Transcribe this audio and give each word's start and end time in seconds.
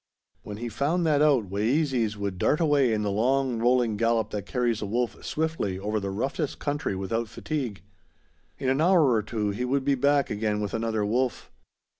When 0.41 0.57
he 0.57 0.67
found 0.67 1.05
that 1.05 1.21
out 1.21 1.47
Wayeeses 1.51 2.17
would 2.17 2.39
dart 2.39 2.59
away 2.59 2.91
in 2.91 3.03
the 3.03 3.11
long, 3.11 3.59
rolling 3.59 3.97
gallop 3.97 4.31
that 4.31 4.47
carries 4.47 4.81
a 4.81 4.87
wolf 4.87 5.23
swiftly 5.23 5.77
over 5.77 5.99
the 5.99 6.09
roughest 6.09 6.57
country 6.57 6.95
without 6.95 7.29
fatigue. 7.29 7.83
In 8.57 8.67
an 8.67 8.81
hour 8.81 9.11
or 9.11 9.21
two 9.21 9.51
he 9.51 9.63
would 9.63 9.85
be 9.85 9.93
back 9.93 10.31
again 10.31 10.59
with 10.59 10.73
another 10.73 11.05
wolf. 11.05 11.51